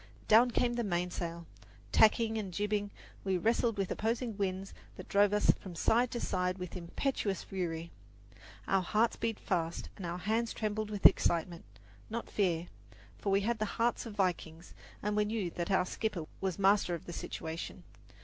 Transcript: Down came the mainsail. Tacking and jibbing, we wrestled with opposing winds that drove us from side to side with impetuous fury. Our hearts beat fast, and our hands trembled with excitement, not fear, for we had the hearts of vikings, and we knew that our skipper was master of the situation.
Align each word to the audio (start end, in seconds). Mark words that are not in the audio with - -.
Down 0.27 0.49
came 0.49 0.73
the 0.73 0.83
mainsail. 0.83 1.45
Tacking 1.91 2.35
and 2.39 2.51
jibbing, 2.51 2.89
we 3.23 3.37
wrestled 3.37 3.77
with 3.77 3.91
opposing 3.91 4.35
winds 4.35 4.73
that 4.97 5.07
drove 5.07 5.31
us 5.31 5.51
from 5.59 5.75
side 5.75 6.09
to 6.09 6.19
side 6.19 6.57
with 6.57 6.75
impetuous 6.75 7.43
fury. 7.43 7.91
Our 8.67 8.81
hearts 8.81 9.15
beat 9.15 9.39
fast, 9.39 9.89
and 9.97 10.03
our 10.07 10.17
hands 10.17 10.53
trembled 10.55 10.89
with 10.89 11.05
excitement, 11.05 11.65
not 12.09 12.31
fear, 12.31 12.65
for 13.19 13.31
we 13.31 13.41
had 13.41 13.59
the 13.59 13.65
hearts 13.77 14.07
of 14.07 14.15
vikings, 14.15 14.73
and 15.03 15.15
we 15.15 15.23
knew 15.23 15.51
that 15.51 15.69
our 15.69 15.85
skipper 15.85 16.25
was 16.39 16.57
master 16.57 16.95
of 16.95 17.05
the 17.05 17.13
situation. 17.13 17.83